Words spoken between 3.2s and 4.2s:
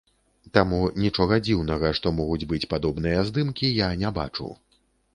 здымкі, я не